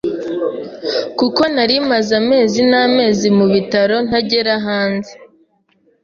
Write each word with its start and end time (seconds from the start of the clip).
kuko 1.17 1.41
nari 1.53 1.75
maze 1.89 2.11
amezi 2.21 2.59
n’amezi 2.71 3.27
mu 3.37 3.45
bitaro 3.53 3.95
ntagera 4.07 4.53
hanze, 4.65 5.13